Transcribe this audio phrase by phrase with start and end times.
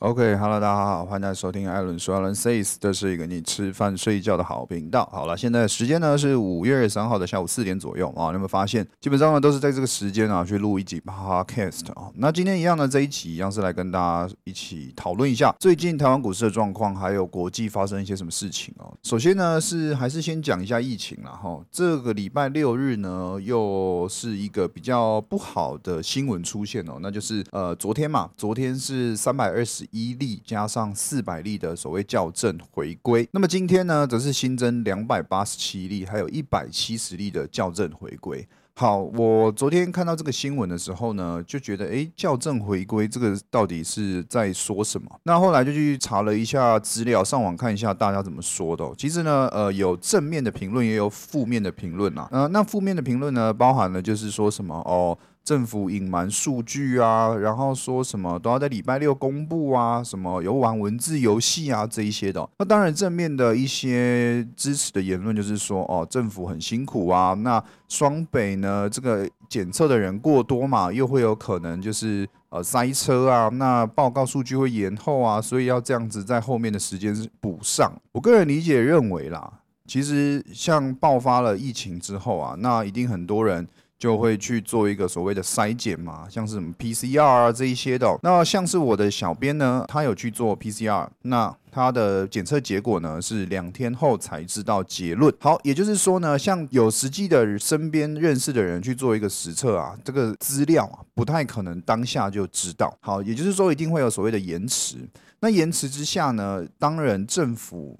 [0.00, 5.04] OK，Hello，大家好，欢迎大家收听艾伦说艾伦 says，这是一个你吃饭睡觉的好频道。
[5.12, 8.26] 好了，现在时间呢是五月三号的下午四点左右啊。
[8.26, 12.12] 你有没有发现，基本上呢都是在这个时间啊去录一集 Podcast 啊？
[12.14, 18.94] 那今天一样呢，这一集一样是来跟大家一起讨论一下最近台湾股市的状况，还有国际发生一些什么事情哦。
[19.02, 21.60] 首先呢是还是先讲一下疫情了哈。
[21.72, 29.87] 这个礼拜六日呢又是一个比较不好的新闻出现哦，那就是呃昨天嘛，昨天是三百二十。
[29.90, 38.46] 一例加上四百例的所谓校正回归，那么今天呢，则是新增两百八十七例，还有一百七十例的校正回归。
[38.74, 45.08] 好，我昨天看到这个新闻的时候呢，就觉得，哎，校正回归这个到底是在说什么？
[45.24, 48.88] 那后来就去查了一下资料，上网看一下大家怎么说的。
[48.96, 52.28] 其实呢，呃，有正面的评论，也有负面的评论啊。
[52.30, 55.18] 呃，那负面的评论呢，包含了就是说什么哦。
[55.48, 62.46] 政府隐瞒数据啊，然后说什么都要在礼拜六公布啊，什么有玩文字游戏啊这一些的。
[62.58, 67.32] 那当然正面的一些支持的言论就是说，哦，政府很辛苦啊。
[67.32, 73.48] 那双北呢，这个检测的人过多嘛，又会有可能就是呃塞车啊。
[73.48, 77.90] 那报告数据会延后啊，所以要这样子在后面的时间补上。
[78.12, 79.50] 我个人理解认为啦，
[79.86, 83.66] 其实像爆发了疫情之后啊，那一定很多人。
[83.98, 88.18] 就会去做一个所谓的筛检嘛，像是什么 PCR 啊这一些的。
[88.22, 95.34] 那像是我的小编呢，他有去做 PCR，那他的检测结果呢是两天后才知道结论。
[95.40, 102.96] 好，也就是说呢，像有实际的身边认识的人去做一个实测啊，这个资料啊不太可能当下就知道。
[103.00, 104.96] 好，也就是说一定会有所谓的延迟。
[105.40, 107.98] 那延迟之下呢，当然政府。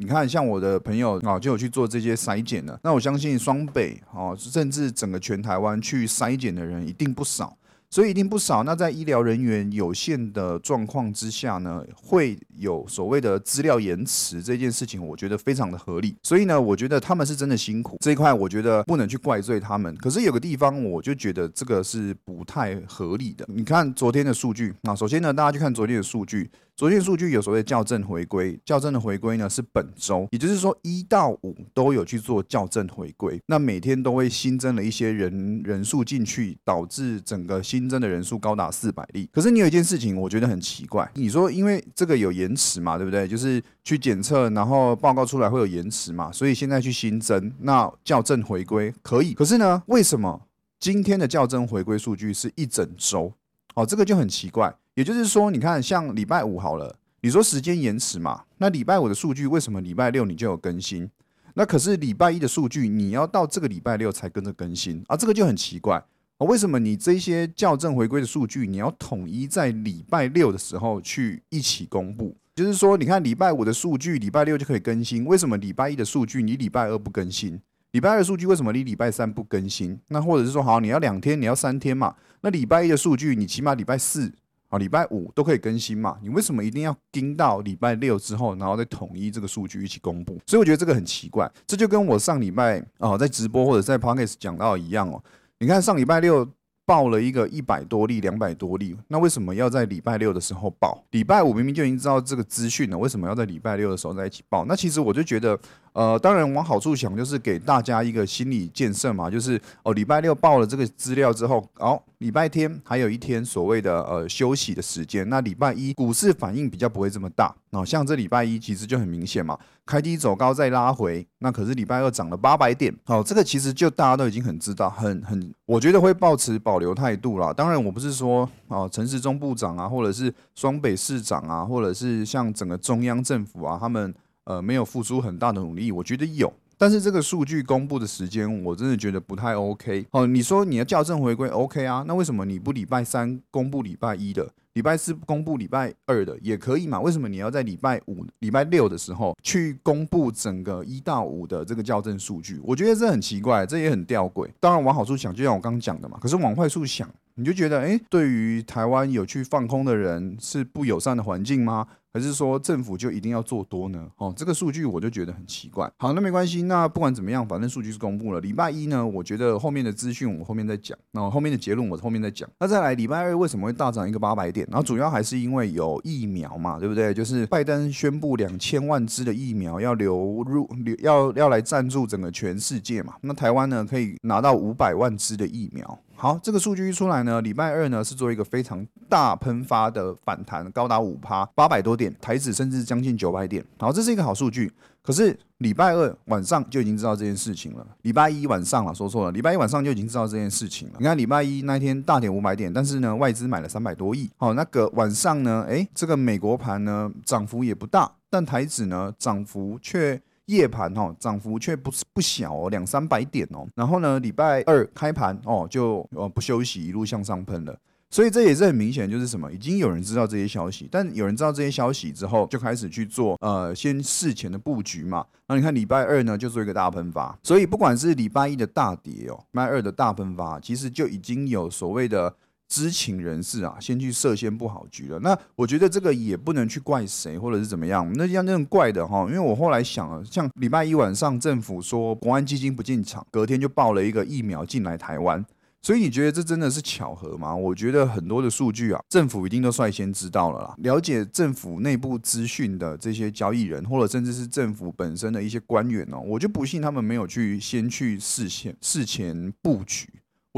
[0.00, 2.78] 你看，像我的朋友啊，就有去做这些筛检的。
[2.84, 7.56] 那我相信双北哦，甚至整个全台湾去筛检的人一定不少。
[7.90, 8.62] 所以一定不少。
[8.64, 16.14] 那在医疗人员有限的状况之下呢，会有所谓的资料延迟这件事情，我觉得非常的合理。
[16.22, 19.92] 所以呢，我觉得他们是真的辛苦这一块，我觉得不能去怪罪他们。
[19.96, 23.44] 可是有个地方，我就觉得这个是不太合理的。
[23.48, 37.88] 你看昨天的数据啊，首先呢，大家去看昨天的数据，昨天数据有所谓校正回归，校正的回归呢是本周，也就是说一到五都有去做校正回归，那每天都会新增了一些人人数进去，导致整个新。
[37.88, 41.10] 增的人数高达四百例，可是你有一件事情，我觉得很奇怪。
[41.14, 43.26] 你说，因为这个有延迟嘛，对不对？
[43.26, 49.32] 就是去检测，然后报告出来会有延迟嘛，所以现在去新增，那校正回归可以。
[49.34, 50.42] 可是呢，为什么
[50.78, 53.32] 今天的校正回归数据是一整周？
[53.74, 54.72] 哦，这个就很奇怪。
[54.98, 61.08] 也就是说，你看，像礼拜五好了，你说时间延迟嘛，那礼拜五的数据为什么礼拜六你就有更新？
[61.54, 66.04] 那可是礼拜一的数据你要到这个礼拜六才跟着更新啊，这个就很奇怪。
[66.38, 72.36] 啊，为什么你这些校正回归的数据，你要统一在礼拜六的时候去一起公布？
[72.56, 77.60] 就是说，你看礼拜五的数据，礼拜六就可以更新，为什么礼拜一的数据你礼拜二不更新？
[77.92, 79.96] 礼拜二的数据为什么你礼拜三不更新？
[80.08, 82.16] 那或者是说，好，你要两天，你要三天嘛？
[82.40, 84.32] 那礼拜一的数据，你起码礼拜四、
[84.68, 86.16] 啊礼拜五都可以更新嘛？
[86.22, 90.38] 你为什么一定要盯到礼拜六之后，然后再统一这个数据一起公布？
[90.46, 95.22] 所以我觉得这个很奇怪，这就跟我上礼拜啊在直播或者在 podcast 讲到一样哦。
[95.60, 96.48] 你看上礼拜六
[96.88, 101.04] 报了一个一百多例、两百多例，那为什么要在礼拜六的时候报？
[101.10, 104.64] 礼拜五明明就已经知道这个资讯了，为什么要在礼拜六的时候在一起报？
[104.64, 105.58] 那其实我就觉得。
[105.94, 117.52] 呃，当然往好处想，就是给大家一个心理建设嘛，就是哦，礼拜六报了这个资料之后，哦，礼拜天还有一天所谓的呃休息的时间，那礼拜一股市反应比较不会这么大。
[117.70, 127.52] 哦，像这礼拜一其实就很明显嘛，开低走高再拉回，那可是礼拜二涨了八百点，好，这个其实就大家都已经很知道，很很，我觉得会保持保留态度啦。
[127.52, 134.14] 当然，我不是说哦，陈时中部长啊，或者是双北市长啊，或者是像整个中央政府啊，他们。
[134.44, 136.50] 呃，没有付出很大的努力，我觉得有，
[136.80, 140.06] 但是这个数据公布的时间，我真的觉得不太 OK。
[140.12, 142.04] 哦，你说你要校正回归 OK 啊？
[142.06, 147.00] 那为什么你不礼拜三公布礼拜一的，礼拜四公布礼拜二的也可以嘛？
[147.00, 152.60] 为什么你要在礼拜五、礼拜六的时候去公布整个一到五的这个校正数据？
[152.62, 154.48] 我觉得这很奇怪，这也很吊诡。
[154.60, 156.16] 当然往好处想，就像我刚刚讲的嘛。
[156.20, 161.86] 可是往坏处想，你就觉得，哎，对于台湾有去放空的人，是不友善的环境吗？
[162.12, 164.08] 还是说政府就一定要做多呢？
[164.16, 165.88] 哦，这个数据我就觉得很奇怪。
[165.98, 166.62] 好，那没关系。
[166.62, 168.40] 那不管怎么样，反正数据是公布了。
[168.40, 170.98] 礼拜一呢，我觉得后面的资讯我后面再讲。
[171.12, 172.48] 那后面的结论我后面再讲。
[172.58, 174.66] 那再来礼拜二为什么会大涨一个八百点？
[174.68, 177.14] 然后主要还是因为有疫苗嘛，对不对？
[177.14, 183.14] 就是拜登宣布两千万支的疫苗要流入，流要要来赞助整个全世界嘛。
[183.20, 185.98] 那台湾呢可以拿到五百万支的疫苗。
[186.20, 193.64] 好，这个数据一出来呢，礼拜二呢是做一个非常大喷发的反弹，高达五趴，八百多点，台指甚至将近九百点。
[193.78, 194.72] 好，这是一个好数据。
[195.00, 197.86] 可是礼拜二晚上就已经知道这件事情了。
[198.02, 200.94] 礼拜一晚上了，说错了，礼拜一晚上就已经知道这件事情了。
[200.98, 204.28] 你看礼拜一那天大跌五百点，但是呢外资买了三百多亿。
[204.38, 213.66] 好，那个晚上呢，诶，这个美国盘呢涨幅也不大，但台指呢涨幅却夜盘哦涨幅却不不小哦，两三百点哦。
[213.74, 217.74] 然后呢礼拜二开盘哦就呃不休息一路向上喷了。
[218.10, 225.22] 所以这也是很明显，就是什么，已经有人知道这些消息，但有人知道这些消息之后，就开始去做呃先事前的布局嘛。
[225.46, 232.34] 那你看礼拜二呢，就做一个大喷发，所以不管是礼拜一的大跌哦，礼拜二的大喷发，其实就已经有所谓的
[232.68, 235.18] 知情人士啊，先去设先布好局了。
[235.20, 245.44] 那我觉得这个也不能去怪谁或者是怎么样，那像那种怪的哈，因为我后来想了，像礼拜一晚上政府说国安基金不进场，隔天就报了一个疫苗进来台湾。
[245.80, 247.54] 所以你觉得这真的是巧合吗？
[247.54, 250.74] 我觉得很多的数据啊，政府一定都率先知道了啦。
[250.78, 260.08] 了解政府内部资讯的这些交易人，或者甚至是政府本身的一些官员哦，我就不信他们没有去先去事先事前布局。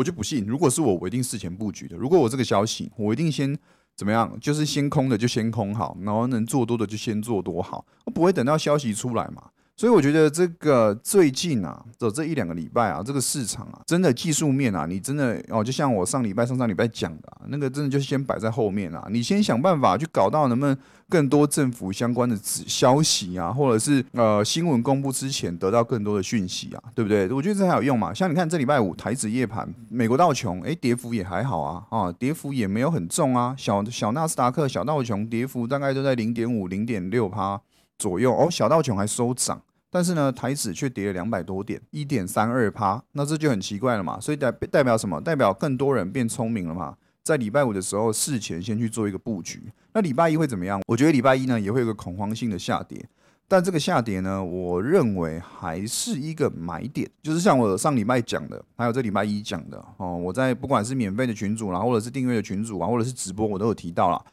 [0.00, 1.94] 我就不信，如果是我，我一定事前布局的。
[1.94, 3.56] 如果我这个消息，我一定先
[3.94, 4.34] 怎么样？
[4.40, 9.50] 就是先空的就先空好，然后能做多的就先做多好，我不会等到消息出来嘛。
[9.80, 20.76] 所以我觉得这个最近啊，走这一两个礼拜啊，这个市场啊，真的技术面啊，你真的哦，就像我上礼拜、上上礼拜讲的，那个真的就先摆在后面啊，你先想办法去搞到能不能
[21.08, 27.32] 更多政府相关的消息啊，或者是呃新闻公布之前得到更多的讯息啊，对不对？
[27.32, 28.12] 我觉得这还有用嘛。
[28.12, 37.58] 像你看这礼拜五台指夜盘，美国道琼哎跌幅也还好啊，啊跌幅也没有很重啊，小小纳斯达克、小道琼跌幅大概都在零点五、零点六趴
[37.96, 39.58] 左右哦，小道琼还收涨。
[39.92, 44.20] 但是呢，台指却跌了两百多点，一点三二趴，那这就很奇怪了嘛。
[44.20, 45.20] 所以代代表什么？
[45.20, 46.96] 代表更多人变聪明了嘛。
[47.24, 49.70] 在礼拜五的时候，事前先去做一个布局。
[49.92, 50.80] 那礼拜一会怎么样？
[50.86, 53.04] 我觉得礼拜一呢也会有个恐慌性的下跌，
[53.48, 57.10] 但这个下跌呢，我认为还是一个买点。
[57.20, 64.24] 就是像我上礼拜讲的，还有这礼拜一讲的哦，我在不管是免费的群组啦，或者是订阅的群组啊，或者是直播，我都有提到了。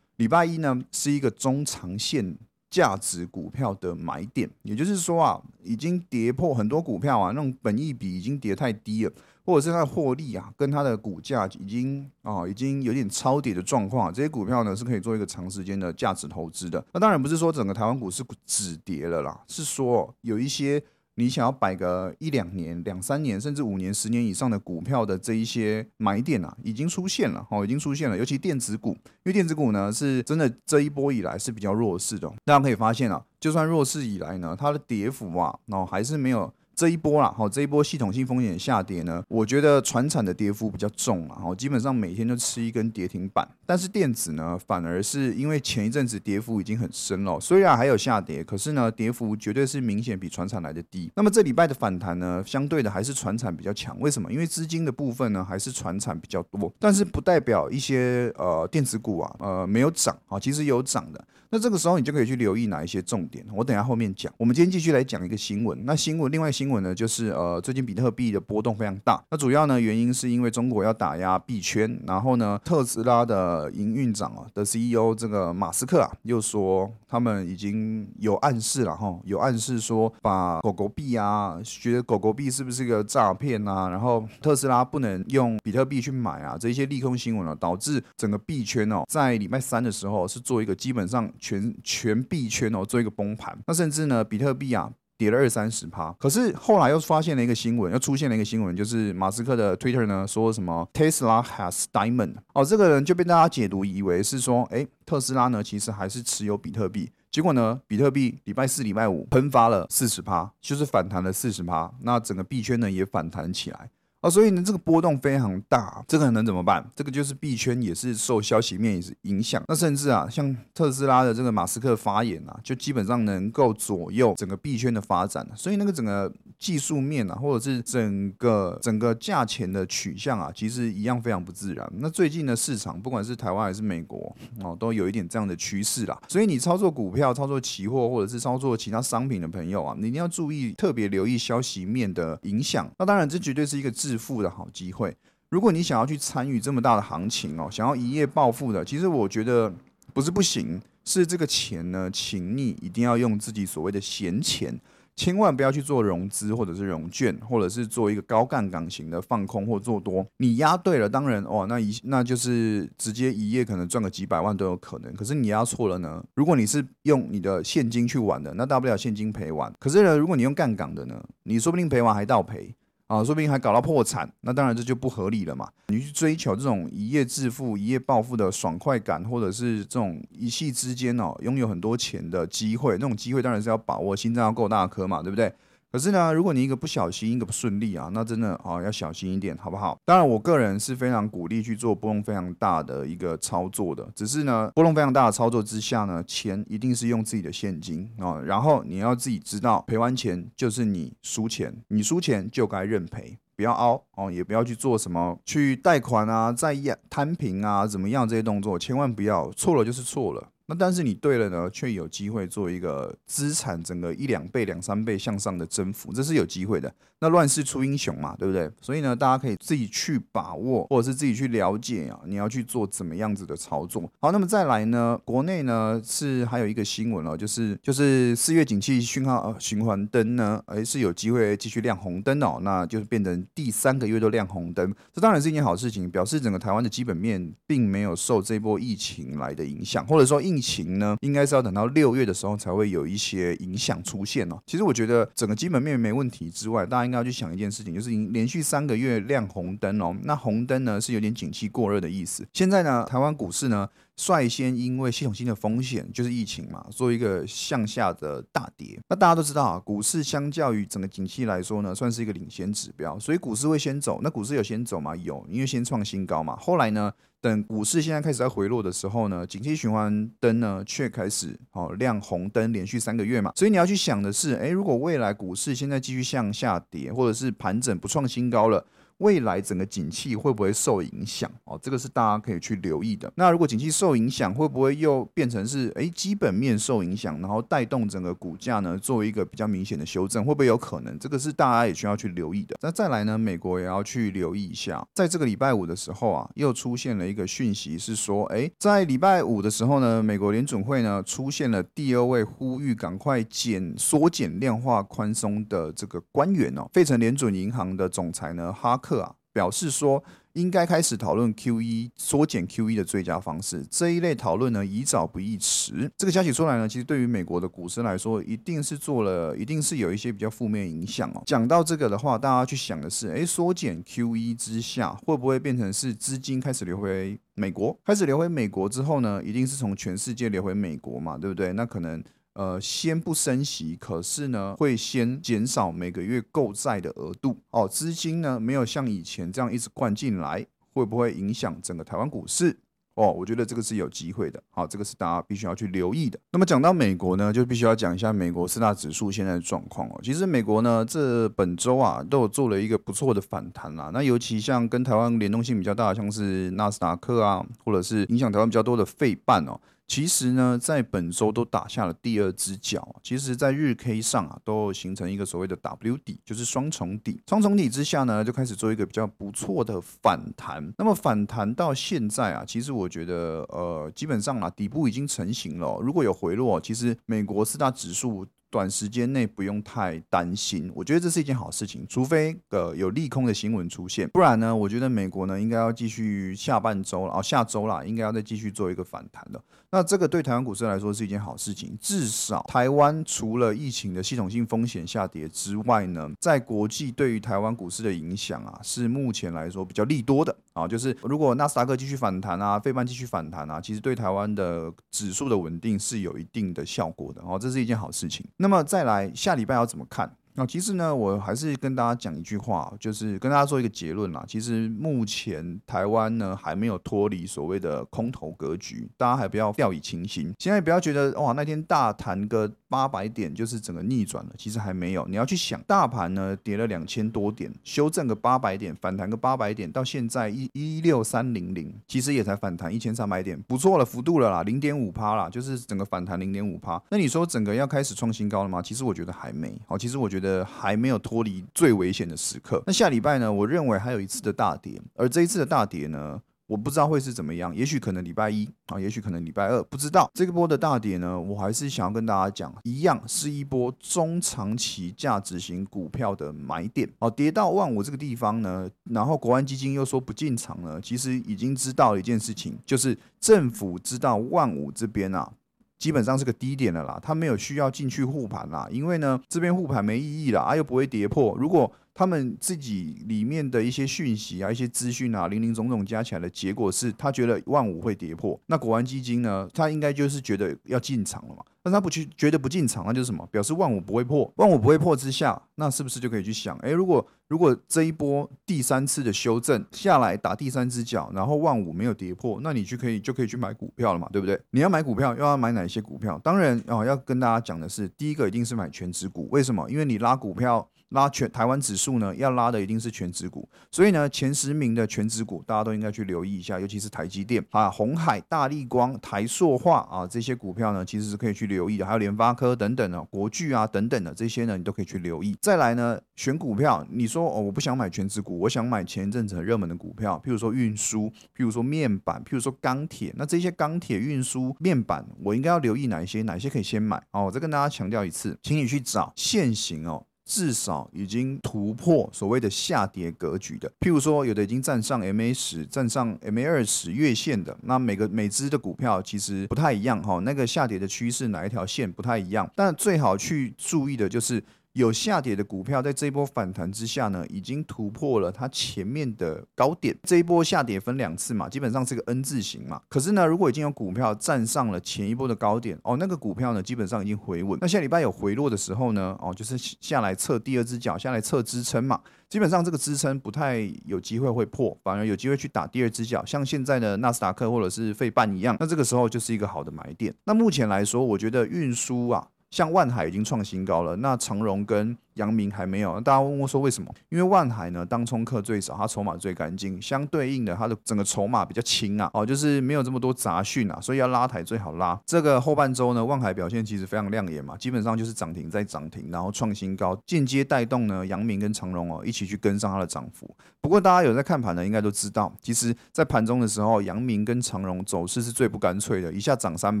[0.16, 2.36] 礼拜一呢是一个中长线。
[2.72, 9.12] 价值股票的买点，也就是说啊，已经跌破很多股票啊，那种本益比已经跌太低了，
[9.44, 16.82] 或者是它的获利啊，跟它的股价已经啊，已经有点超跌的状况，这些股票呢是可以做一个长时间的价值投资的。
[16.94, 20.82] 那当然不是说整个台湾股市止跌了啦，是说有一些。
[21.22, 28.18] 你想要摆个一两年、两三年，甚至五年、十年以上的股票的这一些买点啊，已经出现了哦，已经出现了。
[28.18, 32.28] 尤其电子股，因为电子股呢是真的这一波以来是比较弱势的。
[32.44, 36.52] 大家可以发现啊，就算弱势以来呢，它的跌幅啊，哦还是没有。
[36.74, 43.46] 这一波啦，好，这一波系统性风险下跌呢，我觉得船产的跌幅比较重啊，好，基本上每天都吃一根跌停板。
[43.66, 51.10] 但是电子呢，反而是因为前一阵子跌幅已经很深了，虽然还有下跌，可是呢，跌幅绝对是明显比船产来的低。
[51.14, 53.98] 那么这礼拜的反弹呢，相对的还是船产比较强。
[54.00, 54.32] 为什么？
[54.32, 61.22] 因为资金的部分呢，还是船产比较多，但是不代表一些呃电子股啊，呃没有涨啊，其实有涨的。
[61.54, 64.32] 那这个时候你就可以去留意哪一些重点，我等下后面讲。
[64.38, 65.78] 我们今天继续来讲一个新闻。
[65.84, 69.20] 那新闻，另外新新闻呢，就是呃，最近比特币的波动非常大。
[69.30, 83.88] 那主要呢原因是因为中国要打压币圈，然后呢，特斯拉的营运长啊的 CEO 这个马斯克啊，又说他们已经有暗示了哈，有暗示说把狗狗币啊，觉得狗狗币是不是个诈骗啊？
[83.88, 91.28] 然后特斯拉不能用比特币去买啊，这些利空新闻啊，导致整个币圈哦，在礼拜三的时候是做一个基本上。
[91.40, 94.88] 全全币圈哦做一个崩盘，那甚至呢比特币啊
[95.22, 96.12] 跌了二三十趴。
[96.18, 107.12] 可是后来又发现了一个新闻，又出现了一个新闻，就是马斯克的 Twitter 呢说什么 Tesla has diamond 哦，这个人就被大家解读以为是说，哎，特斯拉呢其实还是持有比特币。
[107.30, 113.88] 结果呢，比特币礼拜四、礼拜五喷发了四十趴，就是反弹了四十趴，那整个币圈呢也反弹起来。
[114.22, 116.88] 啊，所以呢，这个波动非常大，这个能怎么办？
[116.94, 119.60] 这个就是币圈也是受消息面也是影响。
[119.66, 125.44] 那甚至啊，像特斯拉的这个马斯克发言啊，就基本上能够左右整个币圈的发展。
[125.56, 131.92] 所以那个整个技术面啊，或者是整个整个价钱的取向啊，其实一样非常不自然。
[131.96, 136.16] 那最近的市场，不管是台湾还是美国哦，都有一点这样的趋势啦。
[136.28, 142.88] 所以你操作股票、操作期货或者是操作其他商品的朋友啊，你一定要注意，特别留意消息面的影响。
[143.00, 145.16] 那当然，这绝对是一个自致富的好机会。
[145.48, 149.72] 如果你想要去参与这么大的行情哦，想要一夜暴富的，其实我觉得
[150.12, 154.78] 不是不行，是这个钱呢，请你一定要用自己所谓的闲钱
[155.14, 160.26] 千万不要去做融资或者是融券，或者是做一个高杠杆型的放空或做多。
[160.38, 165.14] 你压对了，当然哦，那一那就是直接一夜可能赚个几百万都有可能。
[165.14, 166.22] 可是你压错了呢？
[166.34, 169.72] 如果你是用你的现金去玩的，那大不了现金赔完。
[169.78, 172.74] 可是呢，如果你用杠杆的呢，你说不定赔完还倒赔。
[173.12, 175.68] 啊，说不定还搞到破产，那当然这就不合理了嘛。
[175.88, 185.52] 你去追求这种一夜致富、一夜暴富的爽快感，或者是这种一夕之间哦拥有很多钱的机会，那种机会当然是要把握，心脏要够大颗嘛，对不对？
[185.92, 189.98] 可是呢，如果你一个不小心，一个不顺利啊，那真的啊要小心一点，好不好？
[190.06, 194.08] 当然，我个人是非常鼓励去做波动非常大的一个操作的。
[194.14, 206.74] 只是呢，波动非常大的操作之下呢，钱一定是用自己的现金啊，然后你要自己知道，赔完钱就是你输钱，你输钱就该认赔，不要凹哦，也不要去做什么去贷款啊、再
[207.10, 210.48] 摊平啊、怎么样这些动作，千万不要，错了就是错了。
[210.78, 216.94] 但是你对了呢，却有机会做一个资产整个一两倍、两三倍向上的增幅，这是有机会的。
[217.22, 218.68] 那乱世出英雄嘛，对不对？
[218.80, 224.10] 所以呢，大家可以自己去把握，或者是自己去了解啊，你要去做怎么样子的操作。
[224.20, 244.58] 好，那么再来呢，国内呢是还有一个新闻哦，就是就是四月景气讯号呃循环灯呢，哎是有机会继续亮红灯哦，那就是变成第三个月都亮红灯，这当然是一件好事情，表示整个台湾的基本面并没有受这波疫情来的影响，或者说疫情呢，应该是要等到六月的时候才会有一些影响出现哦。
[244.66, 252.46] 其实我觉得整个基本面没问题之外，大家要去想一件事情，就是连续三个月亮红灯哦，那红灯呢是有点景气过热的意思。
[252.52, 258.98] 现在呢，台湾股市呢率先因为系统性的风险，就是疫情嘛，做一个向下的大跌。
[259.08, 264.20] 那大家都知道啊，股市相较于整个景气来说呢，算是一个领先指标，所以股市会先走。
[264.22, 265.16] 那股市有先走吗？
[265.16, 266.56] 有，因为先创新高嘛。
[266.56, 267.12] 后来呢？
[267.42, 278.86] 等股市现在开始在回落的时候呢，景气循环灯呢却开始哦亮红灯，连续三个月嘛，所以你要去想的是，诶，如果未来股市现在继续向下跌，或者是盘整不创新高了。
[279.22, 281.50] 未来整个景气会不会受影响？
[281.64, 283.32] 哦，这个是大家可以去留意的。
[283.36, 291.16] 那如果景气受影响，会不会又变成是诶基本面受影响，然后带动整个股价呢，作为一个比较明显的修正，会不会有可能？
[291.20, 292.76] 这个是大家也需要去留意的。
[292.82, 309.11] 那再来呢，美国也要去留意一下，在这个礼拜五的时候啊，又出现了一个讯息，是说，诶，在礼拜五的时候呢，美国联准会呢出现了第二位呼吁赶快减缩减量化宽松的这个官员哦，费城联准银行的总裁呢哈克。
[309.20, 310.22] 啊，表示说
[310.54, 313.84] 应该开始讨论 Q E 缩减 Q E 的最佳方式。
[313.90, 316.10] 这一类讨论呢，宜早不宜迟。
[316.16, 321.42] 这个消息出来呢，其实对于美国的股市来说，一定是做了，一定是有一些比较负面影响哦。
[321.46, 327.98] 讲到这个的话，大家去想的是，诶，缩减 Q E 之下，会不会变成是资金开始流回美国？
[328.04, 331.72] 开始流回美国之后呢，一定是从全世界流回美国嘛，对不对？
[331.72, 332.22] 那可能。
[332.54, 337.88] 呃，先不升息，可是呢，会先减少每个月购债的额度哦。
[337.88, 342.78] 资金呢，没有像以前这样一直灌进来，会不会影响整个台湾股市？
[343.14, 344.62] 哦，我觉得这个是有机会的。
[344.70, 346.38] 好，这个是大家必须要去留意的。
[346.50, 350.20] 那么讲到美国呢，就必须要讲一下美国四大指数现在的状况哦。
[350.22, 354.10] 其实美国呢，这本周啊，都有做了一个不错的反弹啦。
[354.14, 359.78] 那尤其像跟台湾联动性比较大的，像是纳斯达克啊，或者是影响台湾比较多的费半哦。
[360.12, 363.16] 其实呢，在本周都打下了第二只脚。
[363.22, 367.40] 其实，在日 K 上啊，都形成一个所谓的 W 底，就是双重底。
[367.48, 370.92] 双重底之下呢，就开始做一个比较不错的反弹。
[370.98, 375.98] 那么反弹到现在啊，其实我觉得，呃，基本上啊，底部已经成型了。
[376.02, 378.46] 如果有回落，其实美国四大指数。
[378.72, 382.06] 短时间内不用太担心，我觉得这是一件好事情。
[382.08, 389.62] 除非呃有利空的新闻出现，不然呢，我觉得美国呢应该要继续下半周了，哦下周啦，应该要再继续做一个反弹的。
[389.90, 400.86] 那这个对台湾股市来说是一件好事情，至少台湾除了疫情的系统性风险下跌之外呢，在国际对于台湾股市的影响啊，是目前来说比较利多的啊。
[400.86, 408.46] 就是如果纳斯达克继续反弹啊，费曼继续反弹啊，其实对台湾的指数的稳定是有一定的效果的哦，这是一件好事情。
[408.56, 410.36] 那么再来下礼拜要怎么看？
[410.54, 414.44] 那其实呢，我还是跟大家讲一句话，就是跟大家做一个结论啦。
[414.46, 420.52] 其实目前台湾呢还没有脱离所谓的空头格局，大家还不要掉以轻心。
[420.58, 425.26] 现在不要觉得哇，那天大谈个八百点就是整个逆转了，其实还没有。
[425.26, 437.02] 你要去想，大盘呢跌了两千多点，修正个八百点，反弹个八百点，到现在一一六三零零，其实也才反弹一千三百点，不错了，幅度了啦，零点五趴啦，就是整个反弹零点五趴。
[437.08, 438.82] 那你说整个要开始创新高了吗？
[438.82, 439.72] 其实我觉得还没。
[439.86, 440.66] 好，其实我觉得。
[440.82, 442.82] 还没有脱离最危险的时刻。
[442.86, 443.52] 那下礼拜呢？
[443.52, 446.42] 我认为还有一次的大跌，而这一次的大跌呢？
[446.72, 457.30] 我不知道会是怎么样，也许可能礼拜一啊，也许可能礼拜二，不知道这个波的大跌呢，我还是想要跟大家讲，一样是一波中长期价值型股票的买点哦。
[457.30, 465.52] 跌到万五这个地方呢，然后国安基金又说不进场了，其实已经知道了一件事情，就是政府知道万五这边啊。
[465.98, 471.54] 基本上是个低点了啦，它没有需要进去护盘啦，因为呢这边护盘没意义啦，啊又不会跌破。
[471.56, 478.60] 如果他们自己里面的一些讯息啊、一些资讯啊，零零总总加起来的结果是，他觉得万五会跌破。
[478.66, 481.64] 那国安基金呢，他应该就是觉得要进场了嘛。
[481.84, 483.44] 但他不去，觉得不进场，那就是什么？
[483.50, 486.76] 表示万五不会破，万五不会破之下，那是不是就可以去想？
[486.78, 494.60] 诶，如果如果这一波第三次的修正下来打第三只脚，然后万五没有跌破，那你就可以就可以去买股票了嘛，对不对？
[494.70, 496.38] 你要买股票，又要买哪些股票？
[496.44, 499.90] 当然哦，要跟大家讲的是，第一个一定是买全指股，为什么？
[499.90, 500.88] 因为你拉股票。
[501.12, 515.56] 拉全台湾指数呢，要拉的一定是全指股，所以呢，前十名的全指股大家都应该去留意一下，尤其是台积电啊、红海、大力光、台塑化啊这些股票呢，其实是可以去留意的，还有联发科等等的国巨啊等等的这些呢，你都可以去留意。
[515.60, 526.42] 再来呢，选股票，你说哦，我不想买全指股，我想买前一阵子很热门的股票，譬如说运输，譬如说面板，譬如说钢铁，那这些钢铁、运输、面板，我应该要留意哪一些？
[526.42, 527.22] 哪一些可以先买？
[527.32, 530.26] 哦，我再跟大家强调一次，请你去找现行哦。
[530.54, 544.62] 至少已经突破所谓的下跌格局的，譬如说有的已经站上 MA 十、站上 MA 二十月线的，那每个每只的股票其实不太一样哈，那个下跌的趋势哪一条线不太一样，但最好去注意的就是。
[544.92, 550.14] 有下跌的股票，在这一波反弹之下呢，已经突破了它前面的高点。
[550.24, 553.00] 这一波下跌分两次嘛，基本上是个 N 字形嘛。
[553.08, 557.78] 可是呢，如果已经有股票站上了前一波的高点，哦，那个股票呢，基本上已经回稳。
[557.80, 562.20] 那下礼拜有回落的时候呢，哦，就是下来测第二只脚，下来测支撑嘛。
[562.50, 568.76] 基本上这个支撑不太有机会会破，反而有机会去打第二只脚，像现在的纳斯达克或者是费半一样。
[568.78, 570.34] 那这个时候就是一个好的买点。
[570.44, 572.46] 那目前来说，我觉得运输啊。
[572.72, 576.20] 像万海已经创新高了，那长荣跟阳明还没有。
[576.20, 577.12] 大家问我说为什么？
[577.28, 585.20] 因为万海呢，当冲客最少，它筹码最干净，相对应的它的整个筹码比较轻啊，哦，就是没有这么多杂讯啊，所以要拉抬最好拉。
[585.26, 593.52] 这个后半周呢，万海表现其实非常亮眼嘛，基本上就是涨停再涨停，然后创新高，间接带动呢阳明跟长荣哦一起去跟上它的涨幅。
[593.80, 600.00] 不过大家有在看盘的，应该都知道，其实在盘中的时候，阳明跟长荣走势是最不干脆的，一下涨三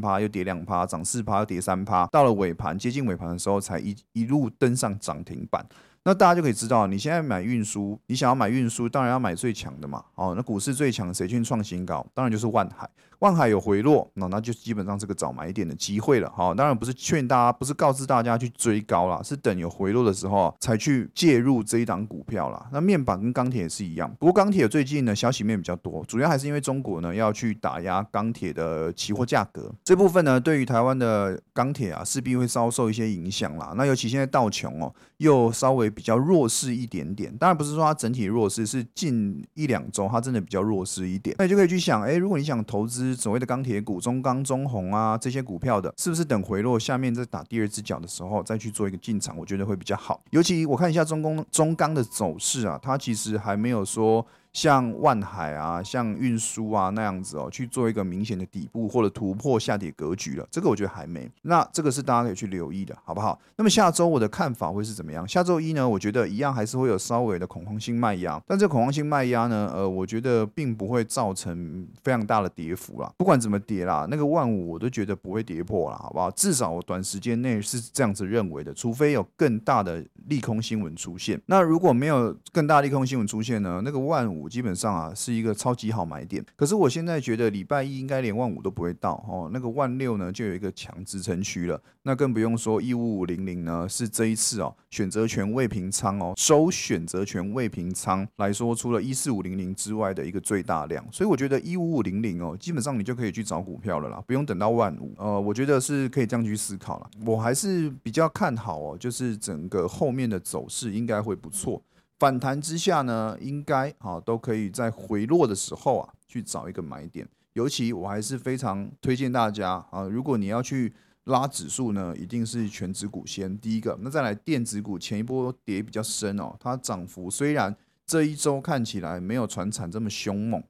[0.00, 2.52] 趴，又跌两趴，涨四趴又跌三趴，到了尾。
[2.52, 5.66] 盘接近尾盘的时候，才一一路登上涨停板。
[6.04, 10.02] 那大家就可以知道，你现在买运输，你想要买运输，当然要买最强的嘛。
[10.14, 12.04] 哦，那股市最强谁去创新高？
[12.12, 12.88] 当然就是万海。
[13.20, 16.28] 万海有回落，那那就基本上是个早买点的机会了。
[16.30, 22.68] 哈，当然不是劝大家，不是告知大家去追高啦，是等有回落的时候才去介入这一档股票啦。
[22.72, 33.72] 那面板跟钢铁也是一样，不过钢铁最近呢消息面比较多，主要还是因为中国呢要去打压钢铁的期货价格这部分呢，对于台湾的钢铁啊势必会遭受一些影响啦。
[33.76, 41.36] 那尤其现在道琼哦又稍微比较弱势一点点，当然不是说它整体弱势，是近一两周它真的比较弱势一点。
[41.38, 43.12] 那你就可以去想，哎，如果你想投资。
[43.12, 49.36] 所谓的钢铁股，中钢、中红啊，这些股票的，是不是等回落下面再打第二只脚的时候再去做一个进场？
[49.36, 50.22] 我觉得会比较好。
[50.30, 54.26] 尤其我看一下中工、中钢的走势啊，它其实还没有说。
[54.52, 61.30] 像万海啊，像运输啊那样子哦，去做一个明显的底部或者突破下跌格局了，这个我觉得还没。
[61.42, 63.40] 那这个是大家可以去留意的，好不好？
[63.56, 65.26] 那么下周我的看法会是怎么样？
[65.26, 73.10] 下周一呢，我觉得一样还是会有稍微的恐慌性卖压，但这恐慌性卖压呢，呃，我觉得并不会造成非常大的跌幅啦。
[73.16, 76.30] 不管怎么跌啦，那个万五我都觉得不会跌破了，好不好？
[76.32, 81.40] 至少我短时间内是这样子认为的，除非有更大的利空新闻出现。
[81.46, 84.41] 那如果没有更大利空新闻出现呢，那个万五。
[84.48, 111.82] 基本上啊是一个超级好买点，可是我现在觉得礼拜一应该连万五都不会到哦，那个万六呢就有一个强支撑区了，那更不用说一五五零零呢是这一次哦选择权未平仓哦收选择权未平仓来说，除了一四五零零之外的一个最大量，所以我觉得一五五零零哦基本上你就可以去找股票了啦，不用等到万五，呃，我觉得是可以这样去思考了，我还是比较看好哦，就是整个后面的走势应该会不错。
[112.22, 117.28] 反弹之下呢，应该啊都可以在回落的时候啊去找一个买点。
[117.54, 123.98] 尤其我还是非常推荐大家啊，如果你要去拉指数呢，一定是全指股先第一个。
[124.02, 127.74] 那再来电子股，前一波跌比较深哦，它涨幅虽然
[128.06, 130.62] 这一周看起来没有船产这么凶猛，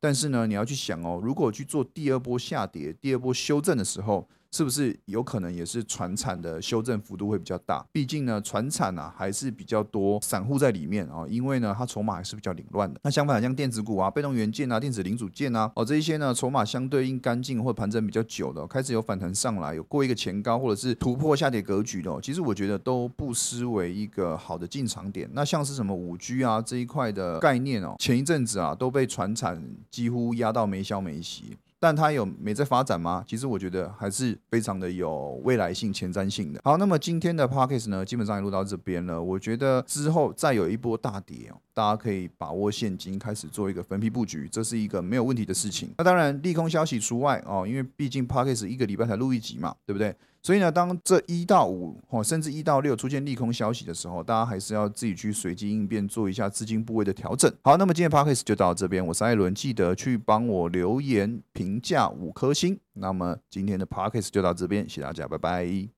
[0.00, 4.26] 但是呢，你要去想哦，如果去做第二波下跌、第二波修正的时候。
[4.54, 7.84] 是不是有可能也是船产的修正幅度会比较大？
[7.90, 13.00] 毕竟呢，船产啊还是比较多散户在里面啊，因为呢它筹码还是比较凌乱的。
[13.02, 25.28] 那相反，像电子股啊、被动元件啊、电子零组件啊，哦这一些呢筹码相对应干净或盘整比较久的，开始有反弹上来，有过一个前高或者是突破下跌格局的，其实我觉得都不失为一个好的进场点。
[25.32, 31.56] 那像是什么五 G 啊这一块的概念哦，前一阵子啊都被船产几乎压到没消没息。
[31.84, 33.22] 但它有没在发展吗？
[33.28, 36.58] 其实我觉得还是非常的有未来性、前瞻性的。
[36.64, 39.22] 好，那么今天的 podcast 呢，基本上也录到这边了。
[39.22, 45.92] 我觉得之后再有一波大跌哦，大家可以把握现金，开始做一个分批布局，这是一个没有问题的事情。
[45.98, 50.16] 那当然利空消息除外哦，因为毕竟 podcast 一个礼拜才录一集嘛，对不对？
[50.44, 57.50] 所以呢，当这一到五或，甚至一到六出现利空消息的时候，大家还是要自己去随机应变，做一下资金部位的调整。
[57.62, 62.78] 好，那么今天 p a c k a g e 就到这边，我是艾伦，记得去帮我留言评价五颗星。
[62.92, 65.88] 那么今天的 p a c k a g e 就到这边，谢谢大家，拜拜。